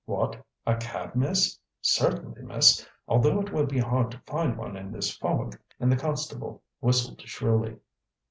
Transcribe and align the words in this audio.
"What; 0.05 0.43
a 0.65 0.77
cab, 0.77 1.15
miss? 1.15 1.59
Certainly, 1.79 2.41
miss, 2.41 2.87
although 3.07 3.39
it 3.39 3.53
will 3.53 3.67
be 3.67 3.77
hard 3.77 4.09
to 4.09 4.19
find 4.25 4.57
one 4.57 4.75
in 4.75 4.91
this 4.91 5.15
fog," 5.15 5.55
and 5.79 5.91
the 5.91 5.95
constable 5.95 6.63
whistled 6.79 7.21
shrilly. 7.21 7.77